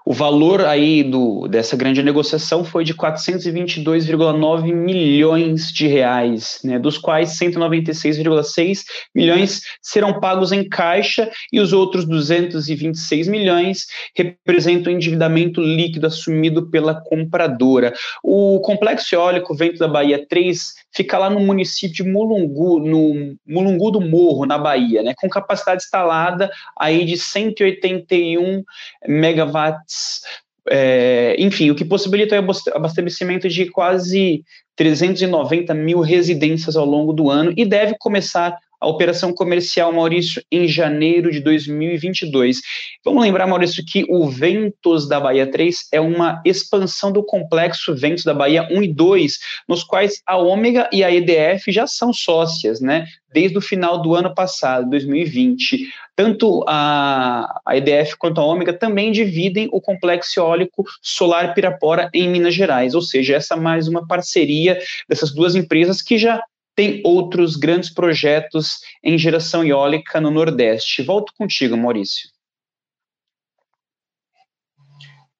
O 0.09 0.13
valor 0.13 0.63
aí 0.63 1.03
do, 1.03 1.49
dessa 1.49 1.75
grande 1.75 2.01
negociação 2.01 2.63
foi 2.63 2.85
de 2.85 2.93
422,9 2.93 4.73
milhões 4.73 5.69
de 5.69 5.85
reais, 5.85 6.59
né, 6.63 6.79
dos 6.79 6.97
quais 6.97 7.37
196,6 7.37 8.83
milhões 9.13 9.59
serão 9.81 10.17
pagos 10.17 10.53
em 10.53 10.63
caixa 10.63 11.29
e 11.51 11.59
os 11.59 11.73
outros 11.73 12.07
226 12.07 13.27
milhões 13.27 13.85
representam 14.15 14.93
o 14.93 14.95
endividamento 14.95 15.59
líquido 15.59 16.07
assumido 16.07 16.69
pela 16.69 16.95
compradora. 16.95 17.93
O 18.23 18.61
complexo 18.61 19.13
eólico 19.13 19.53
Vento 19.57 19.77
da 19.77 19.86
Bahia 19.87 20.25
3 20.27 20.75
fica 20.93 21.17
lá 21.17 21.29
no 21.29 21.39
município 21.39 21.95
de 21.95 22.03
Mulungu, 22.03 22.79
no 22.79 23.35
Mulungu 23.45 23.91
do 23.91 24.01
Morro, 24.01 24.45
na 24.45 24.57
Bahia, 24.57 25.01
né, 25.03 25.13
com 25.17 25.29
capacidade 25.29 25.83
instalada 25.83 26.49
aí 26.77 27.05
de 27.05 27.17
181 27.17 28.63
megawatts 29.07 30.21
é, 30.69 31.35
enfim, 31.39 31.71
o 31.71 31.75
que 31.75 31.85
possibilita 31.85 32.35
o 32.35 32.75
abastecimento 32.75 33.47
de 33.47 33.67
quase 33.67 34.43
390 34.75 35.73
mil 35.73 36.01
residências 36.01 36.75
ao 36.75 36.85
longo 36.85 37.13
do 37.13 37.29
ano 37.29 37.53
e 37.55 37.65
deve 37.65 37.95
começar 37.97 38.57
a 38.79 38.87
operação 38.87 39.33
comercial, 39.33 39.91
Maurício, 39.91 40.41
em 40.51 40.67
janeiro 40.67 41.31
de 41.31 41.39
2022. 41.39 42.61
Vamos 43.03 43.23
lembrar, 43.23 43.47
Maurício, 43.47 43.83
que 43.85 44.05
o 44.09 44.29
Ventos 44.29 45.07
da 45.07 45.19
Bahia 45.19 45.49
3 45.49 45.87
é 45.91 45.99
uma 45.99 46.41
expansão 46.45 47.11
do 47.11 47.23
complexo 47.23 47.95
Ventos 47.95 48.23
da 48.23 48.33
Bahia 48.33 48.67
1 48.71 48.83
e 48.83 48.93
2, 48.93 49.39
nos 49.67 49.83
quais 49.83 50.21
a 50.25 50.37
Ômega 50.37 50.89
e 50.91 51.03
a 51.03 51.11
EDF 51.11 51.71
já 51.71 51.87
são 51.87 52.13
sócias, 52.13 52.79
né? 52.79 53.05
Desde 53.33 53.57
o 53.57 53.61
final 53.61 54.01
do 54.01 54.15
ano 54.15 54.33
passado, 54.33 54.89
2020. 54.89 55.87
Tanto 56.15 56.63
a, 56.67 57.61
a 57.65 57.77
EDF 57.77 58.15
quanto 58.17 58.41
a 58.41 58.45
Ômega 58.45 58.73
também 58.73 59.11
dividem 59.11 59.69
o 59.71 59.81
complexo 59.81 60.39
eólico 60.39 60.83
solar 61.01 61.53
Pirapora 61.53 62.09
em 62.13 62.29
Minas 62.29 62.55
Gerais, 62.55 62.95
ou 62.95 63.01
seja, 63.01 63.35
essa 63.35 63.55
é 63.55 63.59
mais 63.59 63.87
uma 63.87 64.07
parceria 64.07 64.79
dessas 65.07 65.31
duas 65.31 65.55
empresas 65.55 66.01
que 66.01 66.17
já 66.17 66.41
tem 66.77 67.01
outros 67.03 67.55
grandes 67.55 67.91
projetos 67.91 68.81
em 69.03 69.17
geração 69.17 69.65
eólica 69.65 70.21
no 70.21 70.29
Nordeste. 70.29 71.01
Volto 71.01 71.33
contigo, 71.35 71.75
Maurício. 71.75 72.29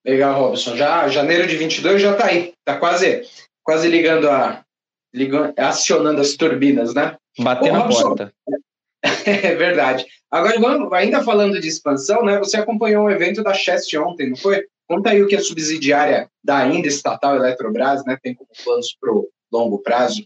Legal, 0.03 0.41
Robson. 0.41 0.75
Já 0.75 1.07
janeiro 1.07 1.47
de 1.47 1.55
22 1.55 2.01
já 2.01 2.13
está 2.13 2.25
aí, 2.25 2.53
está 2.57 2.79
quase, 2.79 3.21
quase 3.63 3.87
ligando 3.87 4.27
a, 4.27 4.65
ligando, 5.13 5.53
acionando 5.55 6.21
as 6.21 6.35
turbinas, 6.35 6.95
né? 6.95 7.15
Na 7.37 7.53
Robson, 7.53 8.01
porta. 8.01 8.33
É 9.25 9.55
verdade. 9.55 10.05
Agora, 10.31 10.59
vamos, 10.59 10.91
ainda 10.91 11.23
falando 11.23 11.61
de 11.61 11.67
expansão, 11.67 12.25
né? 12.25 12.39
Você 12.39 12.57
acompanhou 12.57 13.05
um 13.05 13.11
evento 13.11 13.43
da 13.43 13.53
Chest 13.53 13.93
ontem, 13.95 14.29
não 14.29 14.35
foi? 14.35 14.65
Conta 14.87 15.11
aí 15.11 15.21
o 15.21 15.27
que 15.27 15.35
a 15.35 15.41
subsidiária 15.41 16.29
da 16.43 16.57
ainda 16.57 16.87
estatal 16.87 17.35
Eletrobras, 17.35 18.03
né, 18.05 18.17
tem 18.21 18.33
como 18.33 18.49
planos 18.63 18.97
para 18.99 19.13
o 19.13 19.29
longo 19.51 19.79
prazo. 19.79 20.25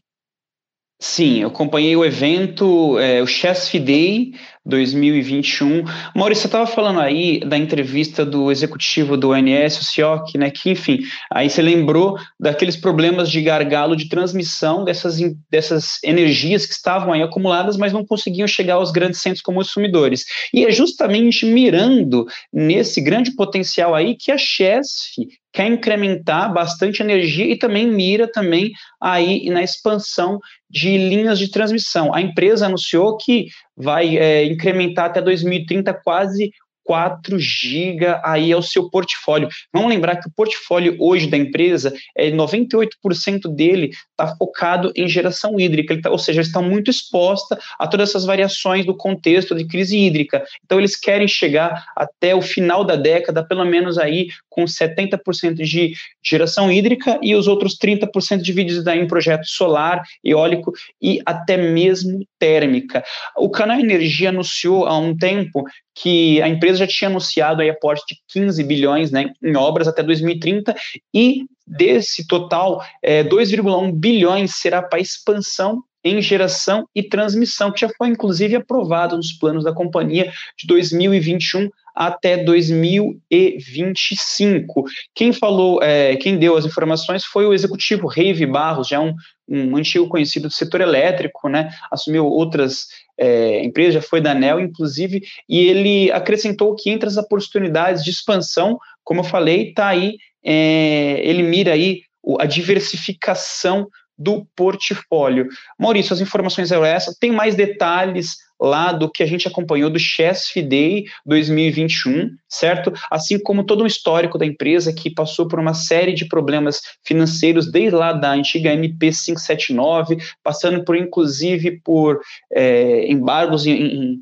Sim, 1.04 1.40
eu 1.40 1.48
acompanhei 1.48 1.96
o 1.96 2.06
evento, 2.06 3.00
é, 3.00 3.24
o 3.24 3.26
Chess 3.26 3.72
Day 3.80 4.34
2021. 4.64 5.84
Maurício, 6.16 6.44
você 6.44 6.48
estava 6.48 6.68
falando 6.68 7.00
aí 7.00 7.40
da 7.40 7.58
entrevista 7.58 8.24
do 8.24 8.52
executivo 8.52 9.18
do 9.18 9.32
ONS, 9.32 9.80
o 9.80 9.84
CIOC, 9.84 10.38
né, 10.38 10.52
que, 10.52 10.70
enfim, 10.70 11.00
aí 11.32 11.50
você 11.50 11.60
lembrou 11.60 12.20
daqueles 12.40 12.78
problemas 12.78 13.32
de 13.32 13.42
gargalo 13.42 13.96
de 13.96 14.10
transmissão 14.10 14.86
dessas, 14.86 15.18
dessas 15.50 15.98
energias 16.04 16.68
que 16.68 16.74
estavam 16.74 17.14
aí 17.14 17.24
acumuladas, 17.24 17.78
mas 17.78 17.92
não 17.92 18.06
conseguiam 18.06 18.48
chegar 18.48 18.76
aos 18.76 18.92
grandes 18.92 19.22
centros 19.22 19.42
consumidores. 19.42 20.24
E 20.54 20.64
é 20.68 20.72
justamente 20.72 21.48
mirando 21.48 22.28
nesse 22.54 23.02
grande 23.02 23.32
potencial 23.32 23.96
aí 23.96 24.16
que 24.16 24.32
a 24.32 24.38
Chess 24.38 25.16
quer 25.54 25.68
incrementar 25.68 26.54
bastante 26.54 27.02
energia 27.02 27.46
e 27.46 27.58
também 27.58 27.88
mira 27.88 28.32
também 28.32 28.72
aí 29.02 29.50
na 29.50 29.62
expansão 29.62 30.40
de 30.70 30.98
linhas 30.98 31.38
de 31.38 31.52
transmissão. 31.52 32.14
A 32.14 32.22
empresa 32.22 32.66
anunciou 32.66 33.18
que 33.18 33.48
vai 33.76 34.18
é, 34.18 34.46
incrementar 34.46 35.06
até 35.06 35.22
2030 35.22 35.94
quase 36.04 36.52
4 36.92 37.40
GB 37.40 38.20
aí 38.22 38.52
é 38.52 38.58
o 38.58 38.62
seu 38.62 38.90
portfólio. 38.90 39.48
Vamos 39.74 39.90
lembrar 39.90 40.18
que 40.18 40.28
o 40.28 40.32
portfólio 40.36 40.98
hoje 41.00 41.26
da 41.26 41.38
empresa, 41.38 41.94
é 42.14 42.30
98% 42.30 43.48
dele 43.48 43.92
está 44.10 44.36
focado 44.36 44.92
em 44.94 45.08
geração 45.08 45.58
hídrica, 45.58 46.00
tá, 46.02 46.10
ou 46.12 46.18
seja, 46.18 46.42
está 46.42 46.62
muito 46.62 46.92
exposta 46.92 47.58
a 47.80 47.88
todas 47.88 48.10
essas 48.10 48.26
variações 48.26 48.86
do 48.86 48.94
contexto 48.94 49.56
de 49.56 49.66
crise 49.66 49.98
hídrica. 49.98 50.44
Então 50.66 50.80
eles 50.80 50.98
querem 50.98 51.30
chegar 51.30 51.86
até 51.96 52.36
o 52.36 52.42
final 52.42 52.84
da 52.84 52.98
década, 52.98 53.42
pelo 53.42 53.64
menos 53.64 53.98
aí 53.98 54.28
com 54.50 54.66
70% 54.66 55.64
de 55.64 55.94
geração 56.22 56.70
hídrica 56.70 57.18
e 57.22 57.34
os 57.34 57.48
outros 57.48 57.78
30% 57.80 58.42
divididos 58.42 58.86
em 58.86 59.08
projeto 59.08 59.46
solar, 59.46 60.04
eólico 60.22 60.74
e 61.02 61.22
até 61.26 61.56
mesmo 61.56 62.26
térmica. 62.38 63.02
O 63.38 63.50
Canal 63.50 63.80
Energia 63.80 64.28
anunciou 64.28 64.86
há 64.86 64.98
um 64.98 65.16
tempo 65.16 65.64
que 65.96 66.42
a 66.42 66.48
empresa 66.48 66.80
já 66.80 66.88
tinha 66.88 67.10
anunciado 67.10 67.62
aí 67.62 67.70
aporte 67.70 68.04
de 68.08 68.22
15 68.30 68.64
bilhões 68.64 69.12
né, 69.12 69.32
em 69.44 69.56
obras 69.56 69.88
até 69.88 70.02
2030 70.02 70.76
e 71.14 71.46
desse 71.66 72.26
total, 72.28 72.84
é, 73.04 73.24
2,1 73.24 73.92
bilhões 73.94 74.56
será 74.56 74.82
para 74.82 75.00
expansão 75.00 75.84
em 76.04 76.22
geração 76.22 76.88
e 76.96 77.04
transmissão, 77.04 77.72
que 77.72 77.82
já 77.82 77.90
foi 77.98 78.08
inclusive 78.08 78.56
aprovado 78.56 79.16
nos 79.16 79.34
planos 79.34 79.64
da 79.64 79.74
companhia 79.74 80.32
de 80.58 80.68
2021 80.68 81.70
até 81.96 82.38
2025. 82.38 84.86
Quem 85.14 85.32
falou, 85.34 85.82
é, 85.82 86.16
quem 86.18 86.38
deu 86.38 86.56
as 86.58 86.66
informações 86.66 87.26
foi 87.26 87.46
o 87.46 87.54
executivo 87.54 88.08
Reive 88.08 88.46
Barros, 88.46 88.88
já 88.88 89.00
um, 89.00 89.14
um 89.48 89.78
antigo 89.78 90.08
conhecido 90.08 90.48
do 90.48 90.54
setor 90.54 90.82
elétrico, 90.82 91.50
né? 91.50 91.70
Assumiu 91.92 92.26
outras 92.26 92.88
é, 93.18 93.64
empresas, 93.64 93.96
já 93.96 94.02
foi 94.02 94.22
da 94.22 94.32
ANEL, 94.32 94.60
inclusive, 94.60 95.22
e 95.48 95.60
ele 95.60 96.12
acrescentou 96.12 96.76
que 96.76 96.90
entre 96.90 97.08
as 97.08 97.18
oportunidades 97.18 98.04
de 98.04 98.10
expansão, 98.10 98.80
como 99.04 99.22
eu 99.22 99.26
falei, 99.26 99.70
está 99.70 99.88
aí, 99.88 100.18
é, 100.44 101.22
ele 101.24 101.44
mira 101.44 101.74
aí 101.74 102.02
a 102.40 102.46
diversificação 102.46 103.88
do 104.22 104.46
portfólio. 104.56 105.48
Maurício, 105.80 106.14
as 106.14 106.22
informações 106.22 106.72
eram 106.72 106.86
essas. 106.86 107.18
Tem 107.18 107.32
mais 107.32 107.56
detalhes 107.56 108.38
lá 108.60 108.92
do 108.92 109.10
que 109.10 109.24
a 109.24 109.26
gente 109.26 109.48
acompanhou 109.48 109.90
do 109.90 109.98
Chess 109.98 110.54
Day 110.56 111.06
2021, 111.26 112.30
certo? 112.48 112.94
Assim 113.10 113.40
como 113.40 113.64
todo 113.64 113.84
um 113.84 113.88
histórico 113.88 114.38
da 114.38 114.46
empresa 114.46 114.94
que 114.94 115.10
passou 115.10 115.48
por 115.48 115.60
uma 115.60 115.74
série 115.74 116.14
de 116.14 116.26
problemas 116.26 116.82
financeiros 117.04 117.72
desde 117.72 117.96
lá 117.96 118.14
da 118.14 118.32
antiga 118.32 118.72
MP 118.72 119.08
579, 119.08 120.18
passando 120.44 120.84
por 120.86 120.96
inclusive 120.96 121.82
por 121.84 122.22
é, 122.54 123.12
embargos 123.12 123.66
em, 123.66 123.74
em, 123.74 124.22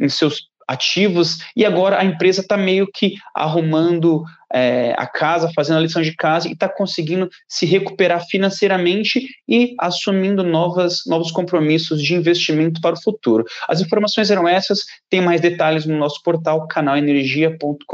em 0.00 0.08
seus 0.08 0.50
ativos, 0.66 1.38
e 1.54 1.66
agora 1.66 2.00
a 2.00 2.04
empresa 2.04 2.40
está 2.40 2.56
meio 2.56 2.86
que 2.90 3.16
arrumando 3.34 4.24
é, 4.52 4.94
a 4.96 5.06
casa, 5.06 5.50
fazendo 5.54 5.78
a 5.78 5.80
lição 5.80 6.02
de 6.02 6.14
casa 6.14 6.48
e 6.48 6.52
está 6.52 6.68
conseguindo 6.68 7.30
se 7.48 7.64
recuperar 7.64 8.24
financeiramente 8.26 9.26
e 9.48 9.74
assumindo 9.78 10.42
novas, 10.42 11.02
novos 11.06 11.30
compromissos 11.30 12.02
de 12.02 12.14
investimento 12.14 12.80
para 12.80 12.94
o 12.94 13.02
futuro. 13.02 13.44
As 13.68 13.80
informações 13.80 14.30
eram 14.30 14.46
essas, 14.46 14.84
tem 15.08 15.20
mais 15.20 15.40
detalhes 15.40 15.86
no 15.86 15.96
nosso 15.96 16.22
portal 16.22 16.68
canalenergia.com.br. 16.68 17.84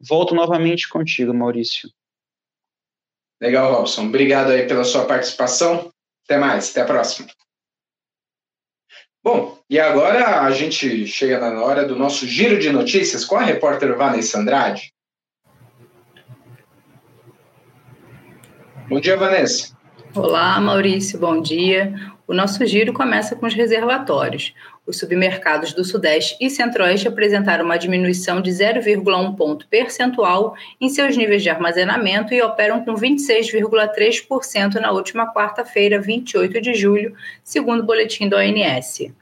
Volto 0.00 0.34
novamente 0.34 0.88
contigo, 0.88 1.32
Maurício. 1.32 1.88
Legal, 3.40 3.72
Robson. 3.72 4.06
Obrigado 4.06 4.50
aí 4.50 4.66
pela 4.66 4.84
sua 4.84 5.04
participação. 5.04 5.92
Até 6.24 6.36
mais, 6.36 6.70
até 6.70 6.82
a 6.82 6.84
próxima. 6.84 7.28
Bom, 9.22 9.58
e 9.68 9.78
agora 9.78 10.42
a 10.42 10.50
gente 10.50 11.06
chega 11.06 11.38
na 11.38 11.62
hora 11.62 11.84
do 11.84 11.96
nosso 11.96 12.26
giro 12.26 12.58
de 12.58 12.70
notícias 12.70 13.24
com 13.24 13.36
a 13.36 13.42
repórter 13.42 13.96
Vanessa 13.96 14.38
Andrade. 14.38 14.92
Bom 18.88 19.00
dia, 19.00 19.16
Vanessa. 19.18 19.76
Olá, 20.14 20.58
Maurício, 20.58 21.18
bom 21.18 21.42
dia. 21.42 21.92
O 22.26 22.32
nosso 22.32 22.64
giro 22.64 22.94
começa 22.94 23.36
com 23.36 23.44
os 23.44 23.52
reservatórios. 23.52 24.54
Os 24.86 24.98
submercados 24.98 25.74
do 25.74 25.84
Sudeste 25.84 26.38
e 26.40 26.48
Centro-Oeste 26.48 27.06
apresentaram 27.06 27.66
uma 27.66 27.76
diminuição 27.76 28.40
de 28.40 28.50
0,1 28.50 29.36
ponto 29.36 29.68
percentual 29.68 30.56
em 30.80 30.88
seus 30.88 31.14
níveis 31.18 31.42
de 31.42 31.50
armazenamento 31.50 32.32
e 32.32 32.40
operam 32.40 32.82
com 32.82 32.94
26,3% 32.94 34.76
na 34.76 34.90
última 34.90 35.30
quarta-feira, 35.34 36.00
28 36.00 36.58
de 36.58 36.72
julho, 36.72 37.14
segundo 37.44 37.80
o 37.80 37.86
boletim 37.86 38.26
da 38.26 38.38
ONS. 38.38 39.12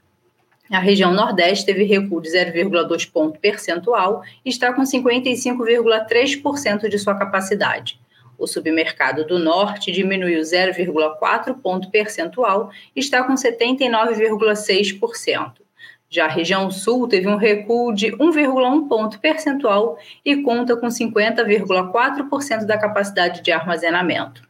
A 0.71 0.79
região 0.79 1.13
Nordeste 1.13 1.67
teve 1.67 1.83
recuo 1.83 2.23
de 2.23 2.29
0,2 2.29 3.11
ponto 3.11 3.41
percentual 3.41 4.23
e 4.45 4.49
está 4.49 4.73
com 4.73 4.83
55,3% 4.83 6.89
de 6.89 6.99
sua 7.01 7.17
capacidade. 7.17 7.99
O 8.39 8.47
submercado 8.47 9.27
do 9.27 9.39
Norte 9.39 9.91
diminuiu 9.91 10.41
0,4 10.41 11.55
ponto 11.61 11.91
percentual 11.91 12.71
e 12.95 13.01
está 13.01 13.25
com 13.25 13.35
79,6%. 13.35 15.67
Já 16.09 16.27
a 16.27 16.29
região 16.29 16.71
Sul 16.71 17.09
teve 17.09 17.27
um 17.27 17.37
recuo 17.37 17.93
de 17.93 18.13
1,1 18.13 18.89
ponto 18.89 19.19
percentual 19.19 19.99
e 20.25 20.41
conta 20.43 20.77
com 20.77 20.87
50,4% 20.87 22.65
da 22.65 22.79
capacidade 22.79 23.43
de 23.43 23.51
armazenamento. 23.51 24.47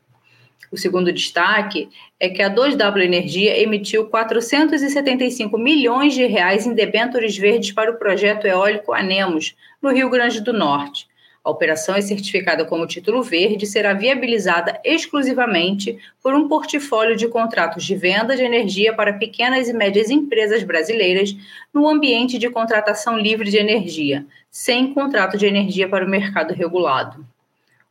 O 0.71 0.77
segundo 0.77 1.13
destaque 1.13 1.89
é 2.19 2.29
que 2.29 2.43
a 2.43 2.53
2W 2.53 3.03
Energia 3.03 3.59
emitiu 3.59 4.07
475 4.07 5.57
milhões 5.57 6.13
de 6.13 6.27
reais 6.27 6.67
em 6.67 6.75
debêntures 6.75 7.39
verdes 7.39 7.73
para 7.73 7.91
o 7.91 7.99
projeto 7.99 8.47
eólico 8.47 8.93
Anemos, 8.93 9.57
no 9.81 9.91
Rio 9.91 10.11
Grande 10.11 10.41
do 10.41 10.53
Norte. 10.53 11.07
A 11.47 11.51
operação 11.51 11.95
é 11.95 12.01
certificada 12.01 12.65
como 12.65 12.89
título 12.89 13.23
verde 13.23 13.67
e 13.67 13.69
será 13.69 13.95
viabilizada 13.95 14.81
exclusivamente 14.83 15.97
por 16.21 16.35
um 16.35 16.49
portfólio 16.49 17.15
de 17.15 17.29
contratos 17.29 17.85
de 17.85 17.95
venda 17.95 18.35
de 18.35 18.43
energia 18.43 18.93
para 18.93 19.13
pequenas 19.13 19.69
e 19.69 19.73
médias 19.73 20.11
empresas 20.11 20.65
brasileiras 20.65 21.37
no 21.73 21.89
ambiente 21.89 22.37
de 22.37 22.51
contratação 22.51 23.17
livre 23.17 23.49
de 23.49 23.59
energia, 23.59 24.27
sem 24.51 24.93
contrato 24.93 25.39
de 25.39 25.47
energia 25.47 25.89
para 25.89 26.05
o 26.05 26.09
mercado 26.09 26.53
regulado. 26.53 27.25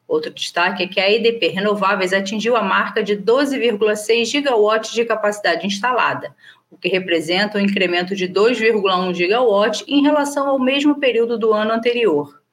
Outro 0.06 0.32
destaque 0.32 0.84
é 0.84 0.88
que 0.88 1.00
a 1.00 1.10
EDP 1.10 1.48
Renováveis 1.48 2.12
atingiu 2.12 2.58
a 2.58 2.62
marca 2.62 3.02
de 3.02 3.16
12,6 3.16 4.26
gigawatts 4.26 4.92
de 4.92 5.06
capacidade 5.06 5.66
instalada, 5.66 6.36
o 6.70 6.76
que 6.76 6.90
representa 6.90 7.58
um 7.58 7.62
incremento 7.62 8.18
de 8.18 8.28
2,1 8.28 9.14
gigawatts 9.14 9.86
em 9.88 10.02
relação 10.02 10.46
ao 10.46 10.60
mesmo 10.60 11.00
período 11.00 11.40
do 11.40 11.54
ano 11.54 11.72
anterior. 11.72 12.44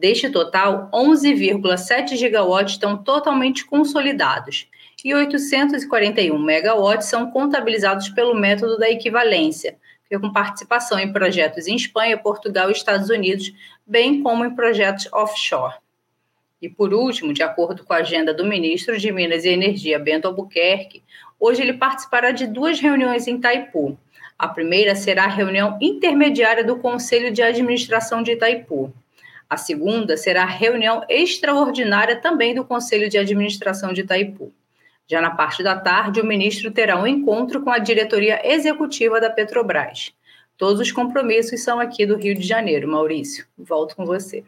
Deste 0.00 0.30
total, 0.30 0.88
11,7 0.94 2.16
gigawatts 2.16 2.72
estão 2.72 2.96
totalmente 2.96 3.66
consolidados 3.66 4.66
e 5.04 5.14
841 5.14 6.38
megawatts 6.38 7.06
são 7.06 7.30
contabilizados 7.30 8.08
pelo 8.08 8.34
método 8.34 8.78
da 8.78 8.88
equivalência, 8.88 9.76
que 10.08 10.14
é 10.14 10.18
com 10.18 10.32
participação 10.32 10.98
em 10.98 11.12
projetos 11.12 11.66
em 11.66 11.76
Espanha, 11.76 12.16
Portugal 12.16 12.70
e 12.70 12.72
Estados 12.72 13.10
Unidos, 13.10 13.52
bem 13.86 14.22
como 14.22 14.42
em 14.42 14.54
projetos 14.54 15.06
offshore. 15.12 15.74
E 16.62 16.68
por 16.70 16.94
último, 16.94 17.34
de 17.34 17.42
acordo 17.42 17.84
com 17.84 17.92
a 17.92 17.98
agenda 17.98 18.32
do 18.32 18.46
ministro 18.46 18.96
de 18.96 19.12
Minas 19.12 19.44
e 19.44 19.50
Energia, 19.50 19.98
Bento 19.98 20.26
Albuquerque, 20.26 21.02
hoje 21.38 21.60
ele 21.60 21.74
participará 21.74 22.30
de 22.30 22.46
duas 22.46 22.80
reuniões 22.80 23.26
em 23.26 23.36
Itaipu. 23.36 23.98
A 24.38 24.48
primeira 24.48 24.94
será 24.94 25.24
a 25.24 25.28
reunião 25.28 25.76
intermediária 25.78 26.64
do 26.64 26.78
Conselho 26.78 27.30
de 27.30 27.42
Administração 27.42 28.22
de 28.22 28.32
Itaipu. 28.32 28.90
A 29.50 29.56
segunda 29.56 30.16
será 30.16 30.44
a 30.44 30.46
reunião 30.46 31.04
extraordinária 31.08 32.14
também 32.14 32.54
do 32.54 32.64
Conselho 32.64 33.08
de 33.08 33.18
Administração 33.18 33.92
de 33.92 34.02
Itaipu. 34.02 34.52
Já 35.08 35.20
na 35.20 35.30
parte 35.30 35.60
da 35.60 35.74
tarde, 35.74 36.20
o 36.20 36.24
ministro 36.24 36.70
terá 36.70 36.96
um 36.96 37.04
encontro 37.04 37.60
com 37.60 37.70
a 37.70 37.80
diretoria 37.80 38.40
executiva 38.44 39.20
da 39.20 39.28
Petrobras. 39.28 40.12
Todos 40.56 40.78
os 40.78 40.92
compromissos 40.92 41.64
são 41.64 41.80
aqui 41.80 42.06
do 42.06 42.16
Rio 42.16 42.32
de 42.36 42.46
Janeiro. 42.46 42.86
Maurício, 42.86 43.44
volto 43.58 43.96
com 43.96 44.06
você. 44.06 44.44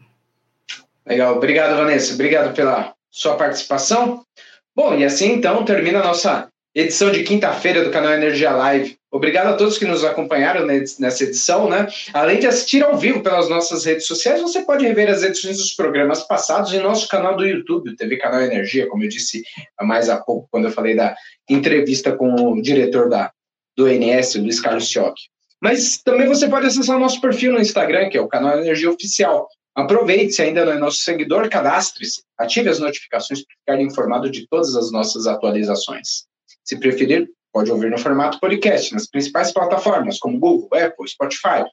Legal, 1.05 1.37
obrigado, 1.37 1.77
Vanessa. 1.77 2.15
Obrigado 2.15 2.55
pela 2.55 2.95
sua 3.11 3.35
participação. 3.35 4.25
Bom, 4.73 4.95
e 4.95 5.05
assim 5.05 5.33
então 5.33 5.65
termina 5.65 5.99
a 5.99 6.05
nossa 6.05 6.49
edição 6.73 7.11
de 7.11 7.25
quinta-feira 7.25 7.85
do 7.85 7.91
canal 7.91 8.13
Energia 8.13 8.53
Live. 8.53 8.97
Obrigado 9.13 9.49
a 9.49 9.57
todos 9.59 9.77
que 9.77 9.85
nos 9.85 10.03
acompanharam 10.05 10.65
nessa 10.67 11.25
edição, 11.25 11.69
né? 11.69 11.87
Além 12.15 12.41
de 12.41 12.47
assistir 12.47 12.83
ao 12.83 12.97
vivo 12.97 13.23
pelas 13.23 13.47
nossas 13.47 13.85
redes 13.85 14.07
sociais, 14.07 14.41
você 14.41 14.63
pode 14.63 14.87
rever 14.87 15.11
as 15.11 15.23
edições 15.23 15.59
dos 15.59 15.73
programas 15.73 16.23
passados 16.23 16.73
em 16.73 16.81
nosso 16.81 17.07
canal 17.09 17.37
do 17.37 17.45
YouTube, 17.45 17.91
o 17.91 17.97
TV 17.97 18.17
Canal 18.17 18.41
Energia, 18.41 18.89
como 18.89 19.05
eu 19.05 19.11
disse 19.11 19.43
mais 19.83 20.09
há 20.09 20.17
pouco, 20.17 20.49
quando 20.51 20.65
eu 20.65 20.73
falei 20.73 20.97
da 20.97 21.15
entrevista 21.47 22.17
com 22.17 22.35
o 22.35 22.63
diretor 22.63 23.11
da, 23.11 23.31
do 23.77 23.87
NS, 23.87 24.37
Luiz 24.37 24.59
Carlos 24.59 24.91
Sioc. 24.91 25.15
Mas 25.61 25.99
também 25.99 26.27
você 26.27 26.49
pode 26.49 26.67
acessar 26.67 26.97
o 26.97 27.01
nosso 27.01 27.21
perfil 27.21 27.53
no 27.53 27.61
Instagram, 27.61 28.09
que 28.09 28.17
é 28.17 28.21
o 28.21 28.29
canal 28.29 28.59
Energia 28.59 28.91
Oficial. 28.91 29.47
Aproveite, 29.75 30.33
se 30.33 30.41
ainda 30.41 30.65
não 30.65 30.73
é 30.73 30.79
nosso 30.79 31.01
seguidor, 31.01 31.51
cadastre-se, 31.51 32.23
ative 32.39 32.71
as 32.71 32.79
notificações 32.79 33.45
para 33.45 33.77
ficar 33.77 33.85
informado 33.85 34.31
de 34.31 34.49
todas 34.49 34.75
as 34.75 34.91
nossas 34.91 35.27
atualizações. 35.27 36.25
Se 36.65 36.79
preferir, 36.79 37.29
pode 37.53 37.71
ouvir 37.71 37.91
no 37.91 37.99
formato 37.99 38.41
podcast 38.41 38.93
nas 38.95 39.07
principais 39.07 39.53
plataformas 39.53 40.19
como 40.19 40.39
Google, 40.39 40.69
Apple, 40.79 41.09
Spotify. 41.09 41.65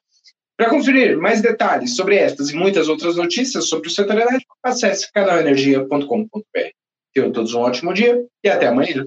Para 0.56 0.68
conferir 0.68 1.16
mais 1.16 1.40
detalhes 1.40 1.96
sobre 1.96 2.16
estas 2.16 2.50
e 2.50 2.54
muitas 2.54 2.88
outras 2.88 3.16
notícias 3.16 3.68
sobre 3.68 3.88
o 3.88 3.90
setor 3.90 4.18
elétrico, 4.18 4.54
acesse 4.62 5.10
canalenergia.com.br. 5.10 6.70
Tenham 7.14 7.32
todos 7.32 7.54
um 7.54 7.60
ótimo 7.60 7.94
dia 7.94 8.22
e 8.44 8.48
até 8.48 8.66
amanhã. 8.66 9.06